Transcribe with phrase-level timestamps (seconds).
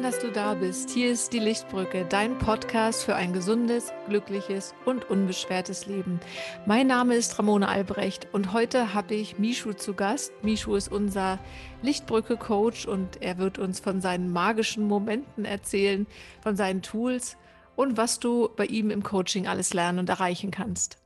[0.00, 0.88] Schön, dass du da bist.
[0.88, 6.20] Hier ist die Lichtbrücke, dein Podcast für ein gesundes, glückliches und unbeschwertes Leben.
[6.64, 10.32] Mein Name ist Ramona Albrecht und heute habe ich Mishu zu Gast.
[10.42, 11.38] Mishu ist unser
[11.82, 16.06] Lichtbrücke-Coach und er wird uns von seinen magischen Momenten erzählen,
[16.42, 17.36] von seinen Tools
[17.76, 20.96] und was du bei ihm im Coaching alles lernen und erreichen kannst.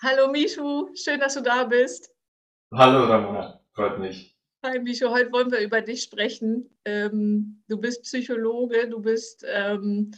[0.00, 2.14] Hallo Mishu, schön, dass du da bist.
[2.72, 4.37] Hallo Ramona, freut mich.
[4.64, 6.68] Hi Micho, heute wollen wir über dich sprechen.
[6.84, 10.10] Ähm, du bist Psychologe, du bist ähm,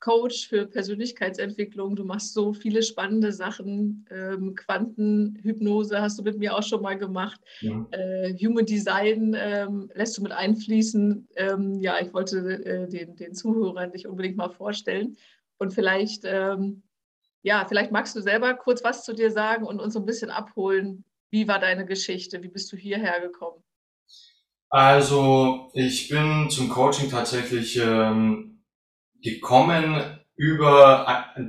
[0.00, 4.04] Coach für Persönlichkeitsentwicklung, du machst so viele spannende Sachen.
[4.10, 7.40] Ähm, Quantenhypnose hast du mit mir auch schon mal gemacht.
[7.60, 7.86] Ja.
[7.92, 11.28] Äh, Human Design ähm, lässt du mit einfließen.
[11.36, 12.36] Ähm, ja, ich wollte
[12.66, 15.16] äh, den, den Zuhörern dich unbedingt mal vorstellen.
[15.56, 16.82] Und vielleicht, ähm,
[17.42, 20.28] ja, vielleicht magst du selber kurz was zu dir sagen und uns so ein bisschen
[20.28, 21.02] abholen.
[21.30, 22.42] Wie war deine Geschichte?
[22.42, 23.62] Wie bist du hierher gekommen?
[24.76, 28.62] Also ich bin zum Coaching tatsächlich ähm,
[29.22, 31.40] gekommen über äh,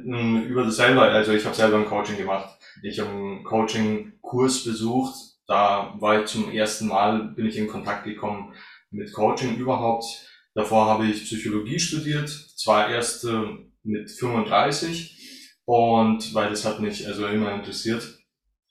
[0.46, 1.02] über das selber.
[1.02, 2.58] Also ich habe selber ein Coaching gemacht.
[2.84, 5.14] Ich habe einen Coaching-Kurs besucht.
[5.46, 8.54] Da war ich zum ersten Mal bin ich in Kontakt gekommen
[8.92, 10.06] mit Coaching überhaupt.
[10.54, 13.44] Davor habe ich Psychologie studiert, zwar erst äh,
[13.84, 18.20] mit 35 und weil das hat mich also immer interessiert,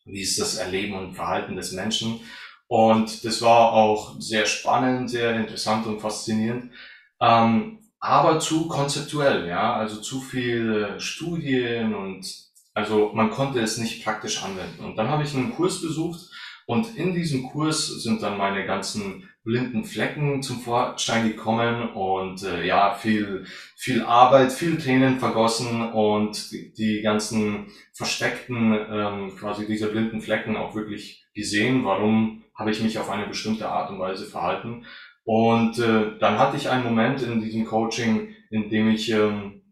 [0.06, 2.20] wie ist das Erleben und Verhalten des Menschen
[2.68, 6.72] und das war auch sehr spannend, sehr interessant und faszinierend.
[7.20, 12.26] Ähm, aber zu konzeptuell, ja, also zu viele Studien und
[12.74, 14.84] also man konnte es nicht praktisch anwenden.
[14.84, 16.30] Und dann habe ich einen Kurs besucht
[16.66, 22.66] und in diesem Kurs sind dann meine ganzen blinden Flecken zum Vorschein gekommen und äh,
[22.66, 29.86] ja, viel, viel Arbeit, viel Tränen vergossen und die, die ganzen versteckten, ähm, quasi diese
[29.86, 34.26] blinden Flecken auch wirklich gesehen, warum habe ich mich auf eine bestimmte Art und Weise
[34.26, 34.86] verhalten.
[35.24, 39.62] Und äh, dann hatte ich einen Moment in diesem Coaching, in dem ich ähm,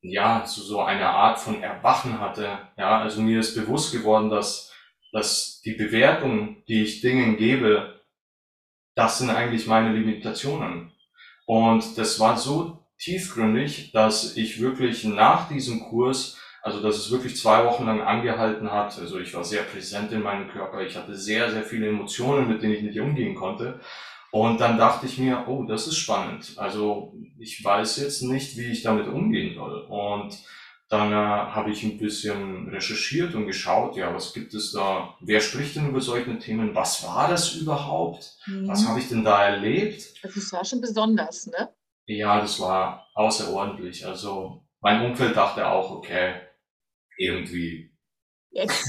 [0.00, 2.58] ja so, so eine Art von Erwachen hatte.
[2.76, 4.72] Ja, also mir ist bewusst geworden, dass,
[5.12, 8.00] dass die Bewertung, die ich Dingen gebe,
[8.94, 10.92] das sind eigentlich meine Limitationen.
[11.44, 17.36] Und das war so tiefgründig, dass ich wirklich nach diesem Kurs also, dass es wirklich
[17.36, 18.98] zwei Wochen lang angehalten hat.
[18.98, 20.80] Also, ich war sehr präsent in meinem Körper.
[20.80, 23.78] Ich hatte sehr, sehr viele Emotionen, mit denen ich nicht umgehen konnte.
[24.32, 26.54] Und dann dachte ich mir, oh, das ist spannend.
[26.56, 29.82] Also, ich weiß jetzt nicht, wie ich damit umgehen soll.
[29.88, 30.36] Und
[30.88, 35.14] dann äh, habe ich ein bisschen recherchiert und geschaut, ja, was gibt es da?
[35.20, 36.74] Wer spricht denn über solche Themen?
[36.74, 38.38] Was war das überhaupt?
[38.46, 38.66] Mhm.
[38.66, 40.02] Was habe ich denn da erlebt?
[40.24, 41.68] Also es war schon besonders, ne?
[42.06, 44.04] Ja, das war außerordentlich.
[44.04, 46.34] Also mein Umfeld dachte auch, okay,
[47.16, 47.92] irgendwie.
[48.50, 48.88] Jetzt,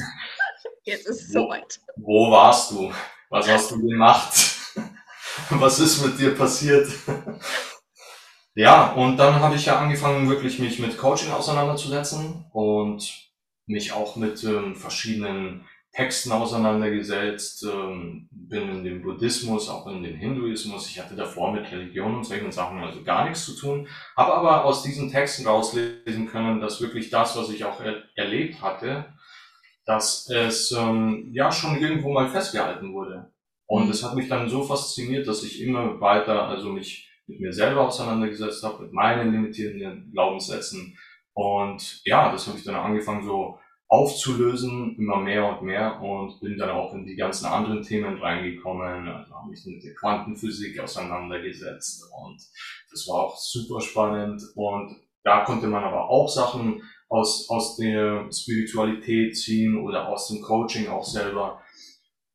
[0.84, 1.80] jetzt ist es soweit.
[1.96, 2.94] Wo warst du?
[3.30, 4.34] Was hast du gemacht?
[5.50, 6.88] Was ist mit dir passiert?
[8.56, 13.32] ja, und dann habe ich ja angefangen, wirklich mich mit Coaching auseinanderzusetzen und
[13.68, 20.16] mich auch mit ähm, verschiedenen Texten auseinandergesetzt, ähm, bin in dem Buddhismus, auch in den
[20.16, 20.88] Hinduismus.
[20.88, 24.64] Ich hatte davor mit Religion und solchen Sachen also gar nichts zu tun, habe aber
[24.64, 29.06] aus diesen Texten rauslesen können, dass wirklich das, was ich auch er erlebt hatte,
[29.88, 33.32] dass es ähm, ja schon irgendwo mal festgehalten wurde.
[33.66, 34.08] Und es mhm.
[34.08, 38.64] hat mich dann so fasziniert, dass ich immer weiter also mich mit mir selber auseinandergesetzt
[38.64, 40.96] habe, mit meinen limitierenden Glaubenssätzen.
[41.34, 43.58] Und ja, das habe ich dann angefangen so
[43.90, 49.08] aufzulösen, immer mehr und mehr und bin dann auch in die ganzen anderen Themen reingekommen,
[49.08, 52.42] also habe mich mit der Quantenphysik auseinandergesetzt und
[52.92, 58.30] das war auch super spannend und da konnte man aber auch Sachen aus, aus der
[58.32, 61.62] Spiritualität ziehen oder aus dem Coaching auch selber.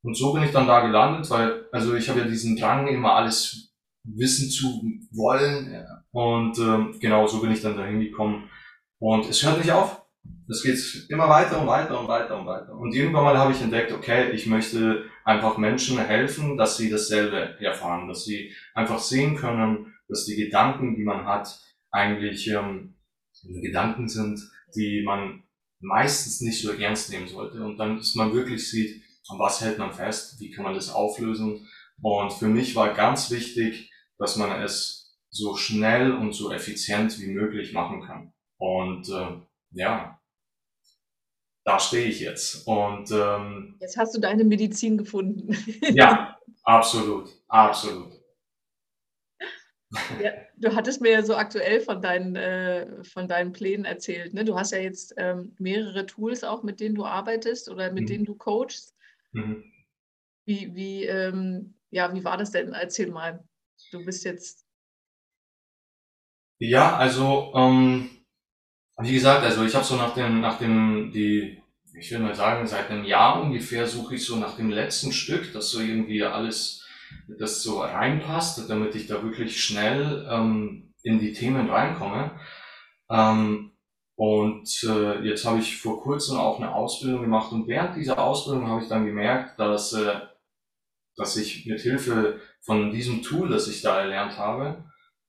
[0.02, 3.14] Und so bin ich dann da gelandet, weil, also ich habe ja diesen Drang, immer
[3.14, 3.72] alles
[4.04, 5.86] wissen zu wollen.
[6.10, 8.50] Und äh, genau so bin ich dann dahin gekommen.
[8.98, 10.01] Und es hört nicht auf.
[10.52, 12.74] Es geht immer weiter und weiter und weiter und weiter.
[12.74, 17.56] Und irgendwann mal habe ich entdeckt, okay, ich möchte einfach Menschen helfen, dass sie dasselbe
[17.60, 21.58] erfahren, dass sie einfach sehen können, dass die Gedanken, die man hat,
[21.90, 22.96] eigentlich ähm,
[23.42, 24.40] Gedanken sind,
[24.76, 25.42] die man
[25.80, 27.64] meistens nicht so ernst nehmen sollte.
[27.64, 29.02] Und dann, dass man wirklich sieht,
[29.38, 31.66] was hält man fest, wie kann man das auflösen.
[32.02, 37.32] Und für mich war ganz wichtig, dass man es so schnell und so effizient wie
[37.32, 38.32] möglich machen kann.
[38.58, 39.40] Und äh,
[39.70, 40.20] ja,
[41.64, 42.66] da stehe ich jetzt.
[42.66, 45.56] Und ähm, jetzt hast du deine Medizin gefunden.
[45.92, 48.12] ja, absolut, absolut.
[50.22, 54.32] Ja, du hattest mir ja so aktuell von deinen, äh, von deinen Plänen erzählt.
[54.32, 54.44] Ne?
[54.44, 58.06] Du hast ja jetzt ähm, mehrere Tools auch, mit denen du arbeitest oder mit mhm.
[58.06, 58.96] denen du coachst.
[59.32, 59.64] Mhm.
[60.46, 62.72] Wie, wie, ähm, ja, wie war das denn?
[62.72, 63.44] Erzähl mal.
[63.90, 64.66] Du bist jetzt
[66.58, 68.21] Ja, also ähm,
[69.02, 71.62] wie gesagt, also ich habe so nach dem, nach dem, die,
[71.98, 75.52] ich will mal sagen, seit einem Jahr ungefähr suche ich so nach dem letzten Stück,
[75.52, 76.86] dass so irgendwie alles,
[77.38, 82.32] das so reinpasst, damit ich da wirklich schnell ähm, in die Themen reinkomme.
[83.10, 83.72] Ähm,
[84.16, 88.68] und äh, jetzt habe ich vor kurzem auch eine Ausbildung gemacht und während dieser Ausbildung
[88.68, 90.20] habe ich dann gemerkt, dass, äh,
[91.16, 94.84] dass ich mit Hilfe von diesem Tool, das ich da erlernt habe,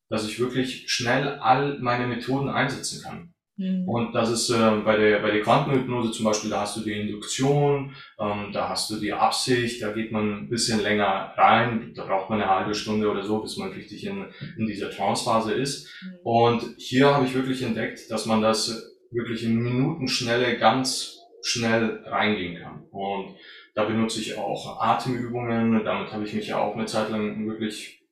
[0.09, 3.32] dass ich wirklich schnell all meine Methoden einsetzen kann.
[3.57, 3.88] Mhm.
[3.88, 6.94] Und das ist äh, bei der, bei der Quantenhypnose zum Beispiel, da hast du die
[6.94, 12.05] Induktion, ähm, da hast du die Absicht, da geht man ein bisschen länger rein, da
[12.05, 14.25] braucht man eine halbe Stunde oder so, bis man richtig in,
[14.57, 15.88] in dieser Trance-Phase ist.
[16.01, 16.15] Mhm.
[16.23, 22.61] Und hier habe ich wirklich entdeckt, dass man das wirklich in Minutenschnelle ganz schnell reingehen
[22.61, 22.85] kann.
[22.89, 23.35] Und
[23.75, 28.03] da benutze ich auch Atemübungen, damit habe ich mich ja auch eine Zeit lang wirklich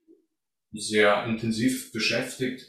[0.73, 2.61] sehr intensiv beschäftigt.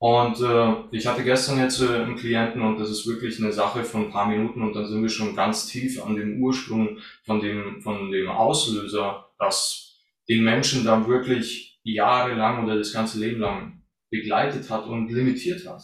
[0.00, 3.82] Und äh, ich hatte gestern jetzt äh, einen Klienten und das ist wirklich eine Sache
[3.82, 7.40] von ein paar Minuten und dann sind wir schon ganz tief an dem Ursprung von
[7.40, 9.88] dem, von dem Auslöser, das
[10.28, 15.82] den Menschen dann wirklich jahrelang oder das ganze Leben lang begleitet hat und limitiert hat.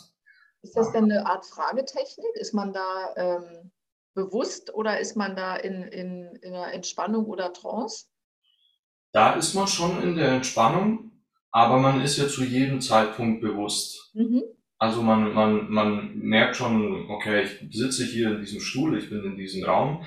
[0.63, 2.37] Ist das denn eine Art Fragetechnik?
[2.37, 3.73] Ist man da ähm,
[4.15, 8.07] bewusst oder ist man da in, in, in einer Entspannung oder Trance?
[9.13, 11.14] Da ist man schon in der Entspannung,
[11.55, 14.11] aber man ist ja zu jedem Zeitpunkt bewusst.
[14.15, 14.43] Mhm.
[14.77, 19.23] Also man, man, man merkt schon, okay, ich sitze hier in diesem Stuhl, ich bin
[19.23, 20.05] in diesem Raum,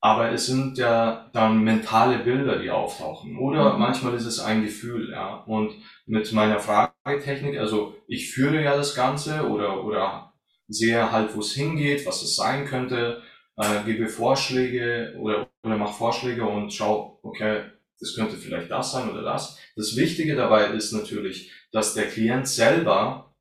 [0.00, 3.36] aber es sind ja dann mentale Bilder, die auftauchen.
[3.36, 3.80] Oder mhm.
[3.80, 5.44] manchmal ist es ein Gefühl, ja.
[5.46, 5.74] Und
[6.06, 10.32] mit meiner Fragetechnik, also ich führe ja das Ganze oder, oder
[10.66, 13.20] sehe halt, wo es hingeht, was es sein könnte,
[13.58, 17.64] äh, gebe Vorschläge oder, oder mache Vorschläge und schau, okay,
[18.00, 19.58] das könnte vielleicht das sein oder das.
[19.74, 23.34] Das Wichtige dabei ist natürlich, dass der Klient selber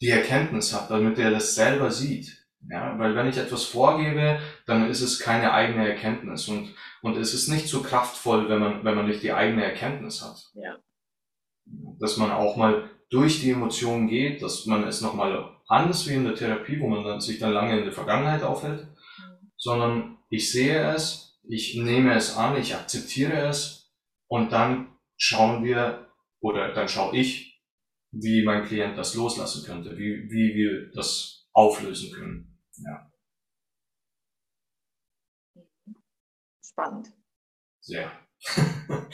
[0.00, 2.44] die Erkenntnis hat, damit er das selber sieht.
[2.68, 7.34] Ja, weil wenn ich etwas vorgebe, dann ist es keine eigene Erkenntnis und, und es
[7.34, 10.50] ist nicht so kraftvoll, wenn man, wenn man nicht die eigene Erkenntnis hat.
[10.54, 10.78] Ja.
[12.00, 16.24] Dass man auch mal durch die Emotionen geht, dass man es nochmal anders wie in
[16.24, 19.50] der Therapie, wo man dann sich dann lange in der Vergangenheit aufhält, mhm.
[19.56, 23.92] sondern ich sehe es, ich nehme es an, ich akzeptiere es
[24.28, 26.10] und dann schauen wir
[26.40, 27.62] oder dann schaue ich,
[28.10, 32.60] wie mein Klient das loslassen könnte, wie, wie wir das auflösen können.
[32.76, 33.10] Ja.
[36.62, 37.12] Spannend.
[37.80, 38.10] Sehr.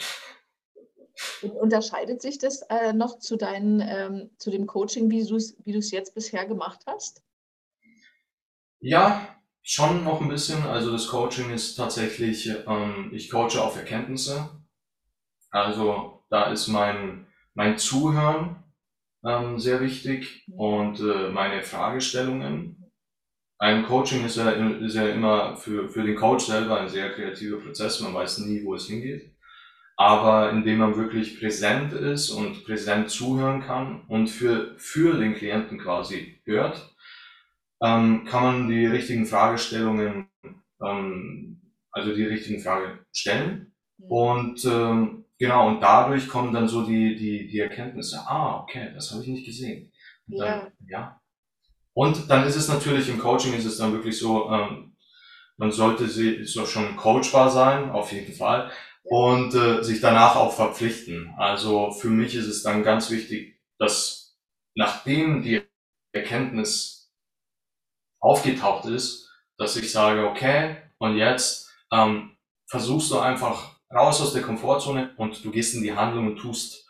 [1.43, 5.55] Und unterscheidet sich das äh, noch zu, deinen, ähm, zu dem Coaching, wie du es
[5.65, 7.23] wie jetzt bisher gemacht hast?
[8.79, 10.63] Ja, Schon noch ein bisschen.
[10.63, 14.49] Also das Coaching ist tatsächlich, ähm, ich coache auf Erkenntnisse.
[15.51, 18.63] Also da ist mein, mein Zuhören
[19.23, 22.91] ähm, sehr wichtig und äh, meine Fragestellungen.
[23.59, 27.57] Ein Coaching ist ja, ist ja immer für, für den Coach selber ein sehr kreativer
[27.57, 27.99] Prozess.
[28.01, 29.35] Man weiß nie, wo es hingeht.
[29.95, 35.77] Aber indem man wirklich präsent ist und präsent zuhören kann und für, für den Klienten
[35.77, 36.90] quasi hört,
[37.81, 40.27] ähm, kann man die richtigen Fragestellungen,
[40.83, 41.61] ähm,
[41.91, 43.73] also die richtigen Fragen stellen.
[43.97, 44.05] Mhm.
[44.11, 49.11] Und ähm, genau, und dadurch kommen dann so die, die, die Erkenntnisse, ah, okay, das
[49.11, 49.91] habe ich nicht gesehen.
[50.27, 50.99] Und dann, ja.
[50.99, 51.21] ja.
[51.93, 54.95] Und dann ist es natürlich im Coaching ist es dann wirklich so, ähm,
[55.57, 58.71] man sollte so schon coachbar sein, auf jeden Fall,
[59.03, 61.33] und äh, sich danach auch verpflichten.
[61.37, 64.37] Also für mich ist es dann ganz wichtig, dass
[64.75, 65.61] nachdem die
[66.13, 67.00] Erkenntnis
[68.21, 72.37] aufgetaucht ist, dass ich sage, okay, und jetzt ähm,
[72.67, 76.87] versuchst du einfach raus aus der Komfortzone und du gehst in die Handlung und tust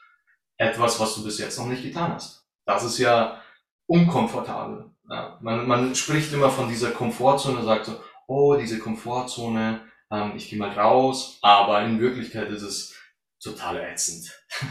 [0.58, 2.46] etwas, was du bis jetzt noch nicht getan hast.
[2.66, 3.42] Das ist ja
[3.88, 4.92] unkomfortabel.
[5.10, 10.50] Ja, man, man spricht immer von dieser Komfortzone, sagt so, oh, diese Komfortzone, ähm, ich
[10.50, 12.96] gehe mal raus, aber in Wirklichkeit ist es
[13.42, 14.32] total ätzend.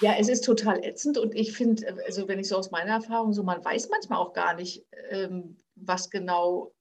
[0.00, 3.32] Ja, es ist total ätzend und ich finde, also wenn ich so aus meiner Erfahrung
[3.32, 6.74] so, man weiß manchmal auch gar nicht, ähm, was genau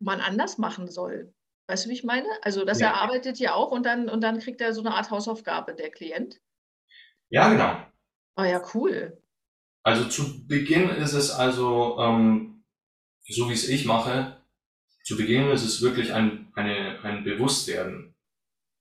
[0.00, 1.32] man anders machen soll.
[1.68, 2.28] Weißt du, wie ich meine?
[2.42, 2.88] Also das ja.
[2.88, 6.40] erarbeitet ja auch und dann, und dann kriegt er so eine Art Hausaufgabe, der Klient.
[7.28, 7.86] Ja, genau.
[8.34, 9.22] Ah ja, cool.
[9.84, 12.64] Also zu Beginn ist es also, ähm,
[13.28, 14.36] so wie es ich mache,
[15.04, 18.14] zu Beginn ist es wirklich ein, eine, ein Bewusstwerden.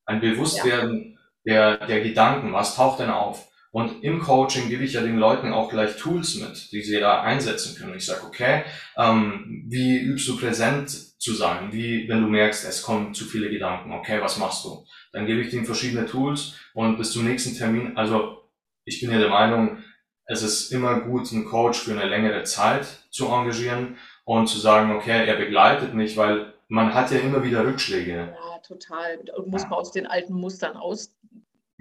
[0.06, 1.78] Ein Bewusstwerden ja.
[1.78, 3.51] der, der Gedanken, was taucht denn auf?
[3.72, 7.22] Und im Coaching gebe ich ja den Leuten auch gleich Tools mit, die sie da
[7.22, 7.96] einsetzen können.
[7.96, 8.64] Ich sage, okay,
[8.98, 11.72] ähm, wie übst du präsent zu sein?
[11.72, 14.86] Wie, wenn du merkst, es kommen zu viele Gedanken, okay, was machst du?
[15.14, 18.42] Dann gebe ich denen verschiedene Tools und bis zum nächsten Termin, also
[18.84, 19.78] ich bin ja der Meinung,
[20.26, 24.94] es ist immer gut, einen Coach für eine längere Zeit zu engagieren und zu sagen,
[24.96, 28.36] okay, er begleitet mich, weil man hat ja immer wieder Rückschläge.
[28.36, 29.20] Ja, total.
[29.36, 31.22] Und muss man aus den alten Mustern austreten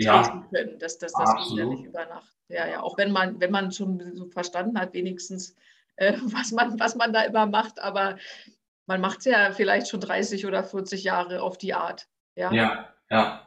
[0.05, 0.79] Ja, können.
[0.79, 1.69] Das, das, das absolut.
[1.75, 2.33] nicht über Nacht.
[2.49, 5.57] Ja, ja, auch wenn man, wenn man schon so verstanden hat, wenigstens,
[5.97, 8.17] äh, was, man, was man da immer macht, aber
[8.87, 12.09] man macht es ja vielleicht schon 30 oder 40 Jahre auf die Art.
[12.35, 13.47] Ja, Ja, ja,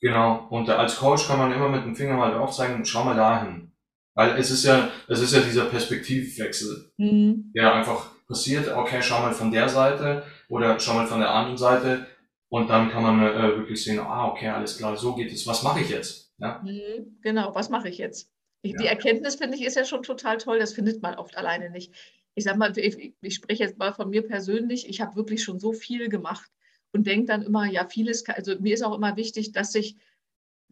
[0.00, 0.46] genau.
[0.50, 3.72] Und als Coach kann man immer mit dem Finger mal drauf zeigen, schau mal dahin.
[4.14, 7.52] Weil es ist ja, es ist ja dieser Perspektivwechsel, Mhm.
[7.54, 11.58] der einfach passiert, okay, schau mal von der Seite oder schau mal von der anderen
[11.58, 12.06] Seite
[12.50, 15.46] und dann kann man äh, wirklich sehen, ah, okay, alles klar, so geht es.
[15.46, 16.34] Was mache ich jetzt?
[16.38, 17.18] Ja, Mhm.
[17.22, 18.30] Genau, was mache ich jetzt?
[18.62, 18.90] Ich, Die Ja.
[18.90, 20.58] Erkenntnis, finde ich, ist ja schon total toll.
[20.58, 21.94] Das findet man oft alleine nicht.
[22.34, 24.88] Ich sage mal, ich, ich spreche jetzt mal von mir persönlich.
[24.88, 26.50] Ich habe wirklich schon so viel gemacht
[26.92, 29.96] und denke dann immer, ja, vieles, kann, also mir ist auch immer wichtig, dass ich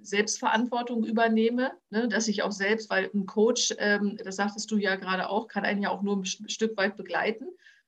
[0.00, 4.96] Selbstverantwortung übernehme, ne, dass ich auch selbst, weil ein Coach, ähm, das sagtest du ja
[4.96, 7.46] gerade auch, kann einen ja auch nur ein St- Stück weit begleiten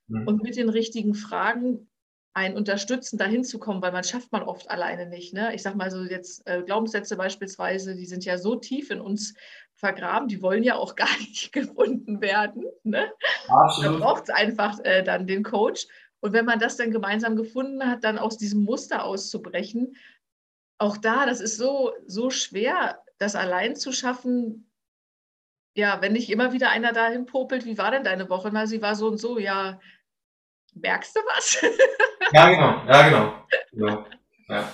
[0.09, 0.27] Mhm.
[0.27, 1.89] und mit den richtigen Fragen
[2.33, 5.35] einen unterstützen, dahin zu kommen, weil man schafft man oft alleine nicht.
[5.35, 5.55] Ne?
[5.55, 9.35] Ich sage mal so jetzt äh, Glaubenssätze beispielsweise, die sind ja so tief in uns
[9.75, 12.65] vergraben, die wollen ja auch gar nicht gefunden werden.
[12.85, 13.11] Ne?
[13.49, 14.01] Da absolut.
[14.01, 15.87] braucht es einfach äh, dann den Coach.
[16.21, 19.97] Und wenn man das dann gemeinsam gefunden hat, dann aus diesem Muster auszubrechen,
[20.79, 24.71] auch da, das ist so, so schwer, das allein zu schaffen.
[25.77, 28.51] Ja, wenn nicht immer wieder einer dahin popelt, wie war denn deine Woche?
[28.53, 29.81] Na, sie war so und so, ja,
[30.75, 31.63] merkst du was?
[32.33, 33.35] Ja, genau, ja, genau.
[33.73, 34.07] genau.
[34.49, 34.73] Ja.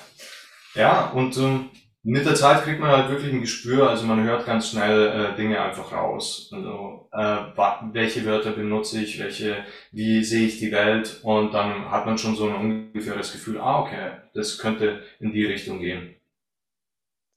[0.75, 1.71] ja, und ähm,
[2.03, 5.37] mit der Zeit kriegt man halt wirklich ein Gespür, also man hört ganz schnell äh,
[5.37, 6.51] Dinge einfach raus.
[6.53, 12.07] Also, äh, welche Wörter benutze ich, welche, wie sehe ich die Welt und dann hat
[12.07, 16.15] man schon so ein ungefähres Gefühl, ah, okay, das könnte in die Richtung gehen.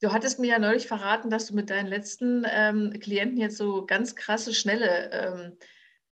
[0.00, 3.84] Du hattest mir ja neulich verraten, dass du mit deinen letzten ähm, Klienten jetzt so
[3.84, 5.58] ganz krasse, schnelle ähm,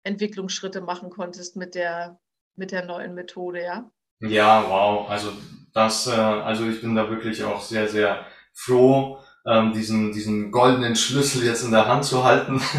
[0.03, 2.19] Entwicklungsschritte machen konntest mit der,
[2.61, 3.89] mit der neuen Methode, ja?
[4.19, 5.09] Ja, wow.
[5.09, 5.31] Also
[5.73, 10.95] das, äh, also ich bin da wirklich auch sehr, sehr froh, ähm, diesen, diesen goldenen
[10.95, 12.61] Schlüssel jetzt in der Hand zu halten.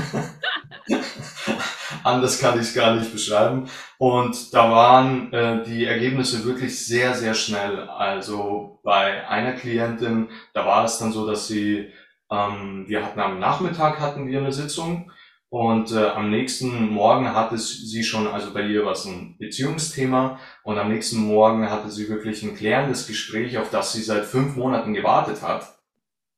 [2.04, 3.68] Anders kann ich es gar nicht beschreiben.
[3.98, 7.88] Und da waren äh, die Ergebnisse wirklich sehr, sehr schnell.
[7.88, 11.92] Also bei einer Klientin, da war es dann so, dass sie,
[12.30, 15.10] ähm, wir hatten am Nachmittag hatten wir eine Sitzung
[15.52, 20.40] und äh, am nächsten Morgen hatte sie schon, also bei ihr war es ein Beziehungsthema
[20.64, 24.56] und am nächsten Morgen hatte sie wirklich ein klärendes Gespräch, auf das sie seit fünf
[24.56, 25.78] Monaten gewartet hat.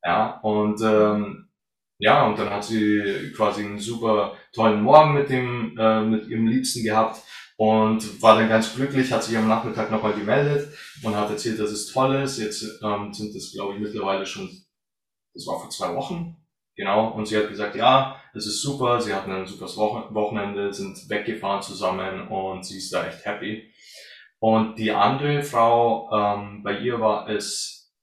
[0.03, 1.47] Ja, und ähm,
[1.97, 6.47] ja, und dann hat sie quasi einen super tollen Morgen mit dem, äh, mit ihrem
[6.47, 7.21] Liebsten gehabt
[7.55, 11.71] und war dann ganz glücklich, hat sich am Nachmittag nochmal gemeldet und hat erzählt, dass
[11.71, 12.37] es toll ist.
[12.37, 14.49] Jetzt ähm, sind es, glaube ich, mittlerweile schon,
[15.33, 16.35] das war vor zwei Wochen,
[16.75, 20.73] genau, und sie hat gesagt, ja, es ist super, sie hatten ein super Wochen Wochenende,
[20.73, 23.71] sind weggefahren zusammen und sie ist da echt happy.
[24.39, 27.93] Und die andere Frau, ähm, bei ihr war es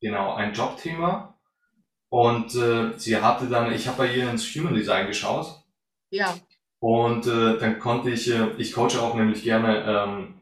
[0.00, 1.38] genau ein Jobthema.
[2.10, 5.62] Und äh, sie hatte dann, ich habe bei ihr ins Human Design geschaut
[6.10, 6.34] Ja,
[6.80, 10.40] und äh, dann konnte ich, äh, ich coache auch nämlich gerne ähm,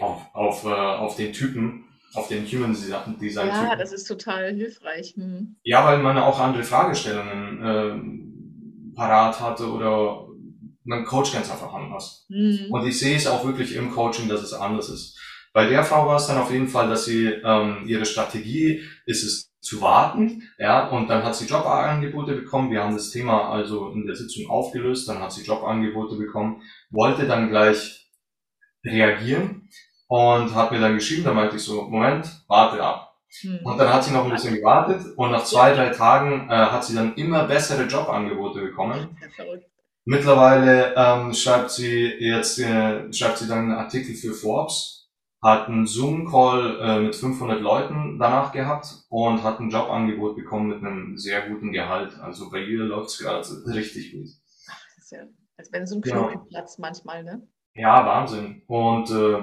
[0.00, 3.78] auf, auf, äh, auf den Typen, auf den Human Design Design ja, Typen.
[3.78, 5.14] das ist total hilfreich.
[5.16, 5.56] Hm.
[5.62, 8.23] Ja, weil man auch andere Fragestellungen ähm,
[8.94, 10.28] parat hatte oder
[10.84, 12.26] man coacht ganz einfach anders.
[12.28, 12.70] Hm.
[12.70, 15.18] Und ich sehe es auch wirklich im Coaching, dass es anders ist.
[15.52, 19.22] Bei der Frau war es dann auf jeden Fall, dass sie ähm, ihre Strategie ist
[19.22, 22.70] es zu warten, ja, und dann hat sie Jobangebote bekommen.
[22.70, 26.60] Wir haben das Thema also in der Sitzung aufgelöst, dann hat sie Jobangebote bekommen,
[26.90, 28.10] wollte dann gleich
[28.84, 29.68] reagieren
[30.06, 33.03] und hat mir dann geschrieben, da meinte ich so, Moment, warte ab.
[33.40, 33.60] Hm.
[33.64, 36.84] Und dann hat sie noch ein bisschen gewartet und nach zwei, drei Tagen äh, hat
[36.84, 39.16] sie dann immer bessere Jobangebote bekommen.
[39.38, 39.44] Ja.
[40.06, 45.08] Mittlerweile ähm, schreibt sie jetzt äh, schreibt sie dann einen Artikel für Forbes,
[45.42, 50.78] hat einen Zoom-Call äh, mit 500 Leuten danach gehabt und hat ein Jobangebot bekommen mit
[50.78, 52.18] einem sehr guten Gehalt.
[52.20, 54.26] Also bei ihr läuft es gerade richtig gut.
[54.26, 55.20] Das ist ja,
[55.56, 56.28] als wenn so ein Genau.
[56.28, 57.46] Knotenplatz manchmal, ne?
[57.74, 58.62] Ja, Wahnsinn.
[58.66, 59.42] Und äh,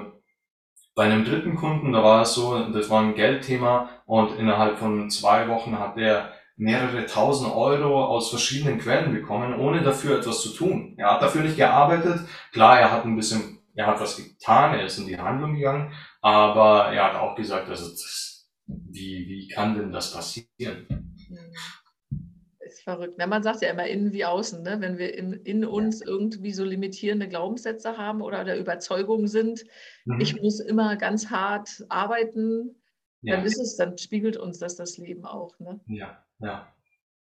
[0.94, 5.10] bei einem dritten Kunden, da war es so, das war ein Geldthema und innerhalb von
[5.10, 10.50] zwei Wochen hat der mehrere tausend Euro aus verschiedenen Quellen bekommen, ohne dafür etwas zu
[10.50, 10.94] tun.
[10.98, 12.20] Er hat dafür nicht gearbeitet.
[12.52, 15.92] Klar, er hat ein bisschen, er hat was getan, er ist in die Handlung gegangen,
[16.20, 21.11] aber er hat auch gesagt, also das, wie, wie kann denn das passieren?
[22.84, 23.14] Verrückt.
[23.16, 24.80] Na, man sagt ja immer innen wie außen, ne?
[24.80, 29.64] wenn wir in, in uns irgendwie so limitierende Glaubenssätze haben oder der Überzeugung sind,
[30.04, 30.20] Mhm.
[30.20, 32.74] ich muss immer ganz hart arbeiten,
[33.20, 35.58] ja, dann ist es, dann spiegelt uns das das Leben auch.
[35.60, 35.80] Ne?
[35.86, 36.66] ja, ja.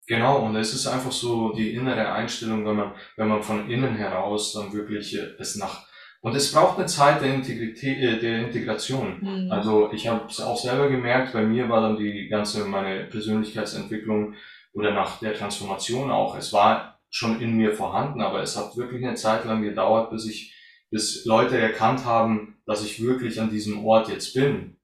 [0.07, 3.95] Genau, und es ist einfach so die innere Einstellung, wenn man, wenn man von innen
[3.95, 5.87] heraus dann wirklich äh, es nach
[6.23, 9.19] und es braucht eine Zeit der, Integrität, äh, der Integration.
[9.21, 9.51] Mhm.
[9.51, 14.35] Also ich habe es auch selber gemerkt, bei mir war dann die ganze meine Persönlichkeitsentwicklung
[14.73, 19.05] oder nach der Transformation auch, es war schon in mir vorhanden, aber es hat wirklich
[19.05, 20.55] eine Zeit lang gedauert, bis ich,
[20.91, 24.79] bis Leute erkannt haben, dass ich wirklich an diesem Ort jetzt bin.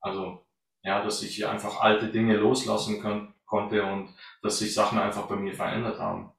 [0.00, 0.46] Also,
[0.82, 5.26] ja, dass ich hier einfach alte Dinge loslassen kon konnte und dass sich Sachen einfach
[5.28, 6.32] bei mir verändert haben.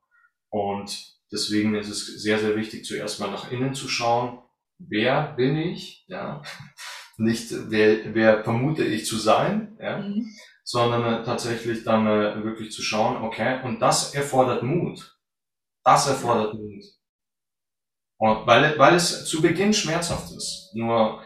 [0.49, 4.39] Und Deswegen ist es sehr, sehr wichtig, zuerst mal nach innen zu schauen,
[4.77, 6.41] wer bin ich, ja,
[7.17, 10.29] nicht wer, wer vermute ich zu sein, ja, mhm.
[10.67, 15.17] Sondern tatsächlich dann äh, wirklich zu schauen, okay, und das erfordert Mut.
[15.85, 16.83] Das erfordert Mut.
[18.19, 20.71] Und weil, weil es zu Beginn schmerzhaft ist.
[20.73, 21.23] Nur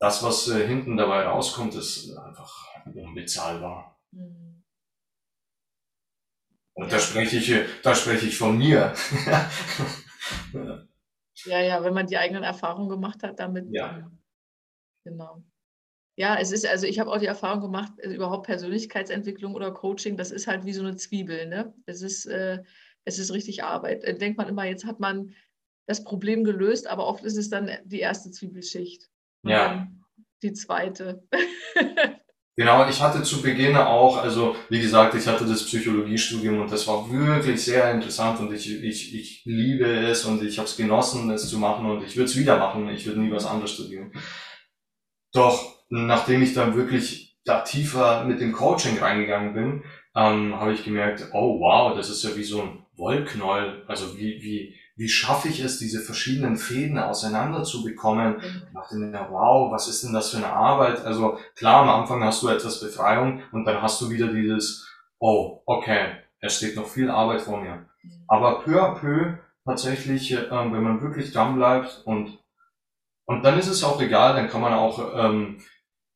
[0.00, 3.96] das, was äh, hinten dabei rauskommt, ist einfach unbezahlbar.
[4.10, 4.64] Mhm.
[6.72, 7.54] Und da spreche ich,
[7.84, 8.92] da spreche ich von mir.
[11.44, 13.66] ja, ja, wenn man die eigenen Erfahrungen gemacht hat damit.
[13.70, 14.10] Ja.
[15.04, 15.44] Genau.
[16.16, 20.16] Ja, es ist, also ich habe auch die Erfahrung gemacht, äh, überhaupt Persönlichkeitsentwicklung oder Coaching,
[20.16, 21.74] das ist halt wie so eine Zwiebel, ne?
[21.86, 22.62] Es ist, äh,
[23.04, 24.04] es ist richtig Arbeit.
[24.04, 25.34] Äh, denkt man immer, jetzt hat man
[25.86, 29.10] das Problem gelöst, aber oft ist es dann die erste Zwiebelschicht.
[29.46, 29.88] Ja.
[30.42, 31.22] die zweite.
[32.56, 36.86] Genau, ich hatte zu Beginn auch, also wie gesagt, ich hatte das Psychologiestudium und das
[36.86, 41.28] war wirklich sehr interessant und ich, ich, ich liebe es und ich habe es genossen,
[41.30, 44.12] es zu machen und ich würde es wieder machen, ich würde nie was anderes studieren.
[45.32, 49.84] Doch nachdem ich dann wirklich da tiefer mit dem Coaching reingegangen bin,
[50.16, 54.40] ähm, habe ich gemerkt, oh wow, das ist ja wie so ein Wollknäuel, also wie,
[54.42, 58.36] wie, wie schaffe ich es, diese verschiedenen Fäden auseinander zu bekommen?
[58.38, 58.62] Mhm.
[58.66, 61.04] Ich dachte mir, wow, was ist denn das für eine Arbeit?
[61.04, 64.88] Also klar, am Anfang hast du etwas Befreiung und dann hast du wieder dieses,
[65.18, 67.86] oh, okay, es steht noch viel Arbeit vor mir.
[68.02, 68.24] Mhm.
[68.26, 72.38] Aber peu à peu tatsächlich, äh, wenn man wirklich dran bleibt und
[73.26, 75.58] und dann ist es auch egal, dann kann man auch ähm,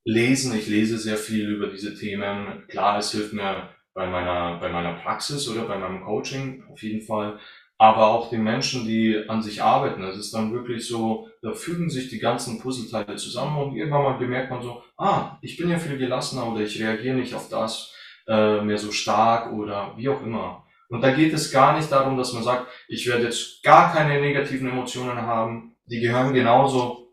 [0.09, 0.57] lesen.
[0.57, 2.65] Ich lese sehr viel über diese Themen.
[2.69, 7.03] Klar, es hilft mir bei meiner, bei meiner Praxis oder bei meinem Coaching auf jeden
[7.03, 7.39] Fall
[7.79, 10.03] aber auch den Menschen, die an sich arbeiten.
[10.03, 14.19] Es ist dann wirklich so, da fügen sich die ganzen Puzzleteile zusammen und irgendwann mal
[14.19, 17.95] bemerkt man so, ah, ich bin ja viel gelassener oder ich reagiere nicht auf das
[18.27, 20.67] äh, mehr so stark oder wie auch immer.
[20.89, 24.21] Und da geht es gar nicht darum, dass man sagt, ich werde jetzt gar keine
[24.21, 25.77] negativen Emotionen haben.
[25.87, 27.13] Die gehören genauso,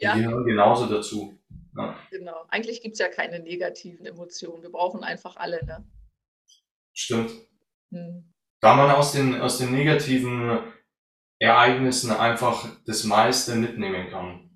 [0.00, 0.14] die ja.
[0.14, 1.33] gehören genauso dazu.
[1.76, 1.98] Ja.
[2.10, 2.44] Genau.
[2.48, 4.62] Eigentlich gibt's ja keine negativen Emotionen.
[4.62, 5.84] Wir brauchen einfach alle, ne?
[6.92, 7.32] Stimmt.
[7.90, 8.34] Hm
[8.64, 10.58] da man aus den, aus den negativen
[11.38, 14.48] Ereignissen einfach das meiste mitnehmen kann,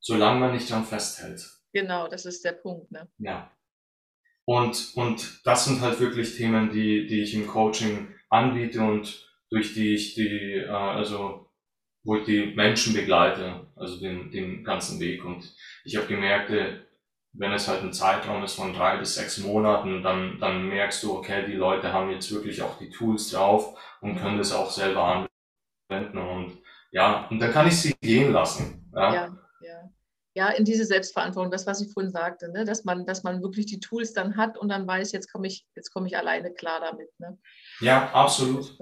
[0.00, 1.42] solange man nicht dran festhält.
[1.72, 2.92] Genau, das ist der Punkt.
[2.92, 3.08] Ne?
[3.16, 3.50] Ja.
[4.44, 9.72] Und, und das sind halt wirklich Themen, die, die ich im Coaching anbiete und durch
[9.72, 11.50] die ich die, äh, also
[12.04, 15.24] wo ich die Menschen begleite, also den, den ganzen Weg.
[15.24, 16.80] Und ich habe gemerkt, äh,
[17.34, 21.16] wenn es halt ein Zeitraum ist von drei bis sechs Monaten, dann, dann merkst du,
[21.16, 25.28] okay, die Leute haben jetzt wirklich auch die Tools drauf und können das auch selber
[25.90, 26.58] anwenden und
[26.90, 28.90] ja, und dann kann ich sie gehen lassen.
[28.94, 29.38] Ja, ja.
[29.62, 29.90] ja.
[30.34, 32.66] ja in diese Selbstverantwortung, das, was ich vorhin sagte, ne?
[32.66, 35.66] dass, man, dass man wirklich die Tools dann hat und dann weiß, jetzt komme ich,
[35.74, 37.08] jetzt komme ich alleine klar damit.
[37.18, 37.38] Ne?
[37.80, 38.76] Ja, absolut.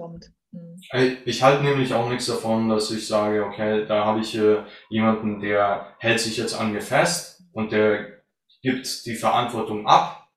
[0.51, 0.81] Mhm.
[1.25, 5.39] Ich halte nämlich auch nichts davon, dass ich sage, okay, da habe ich äh, jemanden,
[5.39, 8.21] der hält sich jetzt an mir fest und der
[8.61, 10.29] gibt die Verantwortung ab.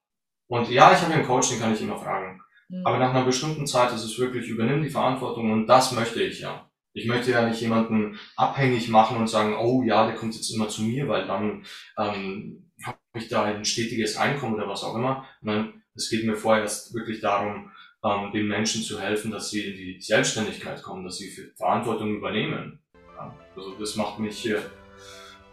[0.46, 2.40] Und ja, ich habe einen Coach, den kann ich immer fragen.
[2.68, 2.86] Mhm.
[2.86, 6.40] Aber nach einer bestimmten Zeit ist es wirklich, übernimm die Verantwortung und das möchte ich
[6.40, 6.70] ja.
[6.92, 10.68] Ich möchte ja nicht jemanden abhängig machen und sagen, oh ja, der kommt jetzt immer
[10.68, 11.64] zu mir, weil dann
[11.98, 15.24] ähm, habe ich da ein stetiges Einkommen oder was auch immer.
[15.40, 17.72] Nein, es geht mir vorerst wirklich darum,
[18.04, 22.78] ähm, den Menschen zu helfen, dass sie in die Selbstständigkeit kommen, dass sie Verantwortung übernehmen.
[23.16, 24.60] Ja, also das macht mich, äh,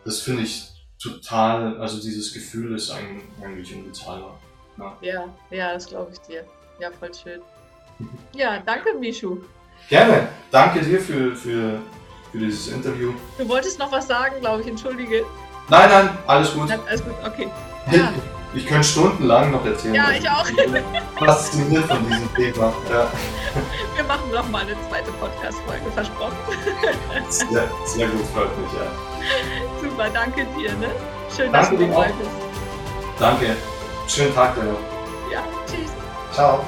[0.04, 0.68] das finde ich
[1.02, 4.40] total, also dieses Gefühl ist eigentlich unbezahlbar.
[4.78, 6.46] Ja, ja, ja das glaube ich dir.
[6.80, 7.42] Ja, voll schön.
[8.34, 9.38] Ja, danke, Mishu.
[9.90, 10.28] Gerne.
[10.50, 11.80] Danke dir für, für,
[12.32, 13.14] für dieses Interview.
[13.38, 14.68] Du wolltest noch was sagen, glaube ich.
[14.68, 15.24] Entschuldige.
[15.70, 16.72] Nein, nein, alles gut.
[16.72, 17.48] Alles gut, okay.
[17.92, 18.12] Ja.
[18.54, 19.96] Ich könnte stundenlang noch erzählen.
[19.96, 20.46] Ja, ich auch.
[21.18, 22.74] Fasziniert von diesem Thema.
[22.90, 23.08] Ja.
[23.96, 26.36] Wir machen noch mal eine zweite Podcast-Folge, versprochen.
[27.30, 29.82] Sehr, sehr gut, freut mich, ja.
[29.82, 30.74] Super, danke dir.
[30.74, 30.88] Ne?
[31.36, 32.32] Schön, danke dass du dabei bist.
[33.20, 33.56] Danke.
[34.08, 34.80] Schönen Tag dir noch.
[35.32, 35.92] Ja, tschüss.
[36.34, 36.66] Ciao.